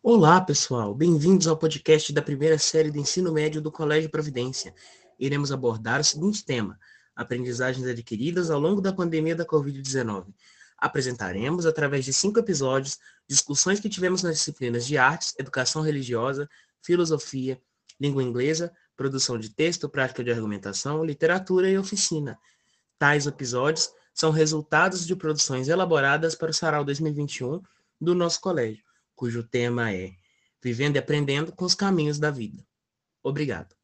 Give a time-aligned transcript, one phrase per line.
[0.00, 0.94] Olá, pessoal.
[0.94, 4.72] Bem-vindos ao podcast da primeira série do ensino médio do Colégio Providência.
[5.18, 6.78] Iremos abordar o seguinte tema:
[7.16, 10.32] aprendizagens adquiridas ao longo da pandemia da Covid-19.
[10.78, 12.96] Apresentaremos, através de cinco episódios,
[13.28, 16.48] discussões que tivemos nas disciplinas de artes, educação religiosa,
[16.80, 17.60] filosofia,
[18.00, 22.38] língua inglesa, produção de texto, prática de argumentação, literatura e oficina.
[23.00, 27.60] Tais episódios são resultados de produções elaboradas para o Sarau 2021
[28.00, 28.84] do nosso colégio,
[29.18, 30.14] cujo tema é
[30.62, 32.64] Vivendo e Aprendendo com os Caminhos da Vida.
[33.20, 33.77] Obrigado.